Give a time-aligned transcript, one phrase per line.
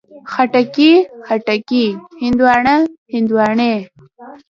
[0.31, 0.91] خټکی،
[1.27, 1.85] خټکي،
[2.23, 2.75] هندواڼه،
[3.13, 3.73] هندواڼې